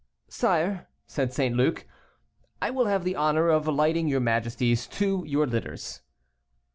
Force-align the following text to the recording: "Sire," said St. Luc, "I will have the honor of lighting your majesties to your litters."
"Sire," 0.29 0.87
said 1.05 1.31
St. 1.31 1.55
Luc, 1.55 1.85
"I 2.59 2.71
will 2.71 2.87
have 2.87 3.03
the 3.03 3.15
honor 3.15 3.49
of 3.49 3.67
lighting 3.67 4.07
your 4.07 4.19
majesties 4.19 4.87
to 4.87 5.23
your 5.27 5.45
litters." 5.45 6.01